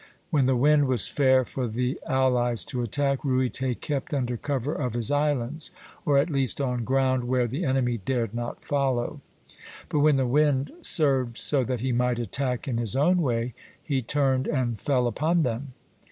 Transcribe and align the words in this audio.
When 0.31 0.47
the 0.47 0.55
wind 0.55 0.87
was 0.87 1.07
fair 1.07 1.45
for 1.45 1.67
the 1.67 1.99
allies 2.07 2.65
to 2.65 2.81
attack, 2.81 3.23
Ruyter 3.23 3.75
kept 3.75 4.15
under 4.15 4.35
cover 4.35 4.73
of 4.73 4.95
his 4.95 5.11
islands, 5.11 5.69
or 6.07 6.17
at 6.17 6.31
least 6.31 6.59
on 6.59 6.83
ground 6.83 7.25
where 7.25 7.45
the 7.47 7.63
enemy 7.65 7.99
dared 7.99 8.33
not 8.33 8.63
follow; 8.65 9.21
but 9.89 9.99
when 9.99 10.17
the 10.17 10.25
wind 10.25 10.71
served 10.81 11.37
so 11.37 11.63
that 11.65 11.81
he 11.81 11.91
might 11.91 12.17
attack 12.17 12.67
in 12.67 12.79
his 12.79 12.95
own 12.95 13.21
way, 13.21 13.53
he 13.83 14.01
turned 14.01 14.47
and 14.47 14.79
fell 14.79 15.05
upon 15.05 15.43
them. 15.43 15.73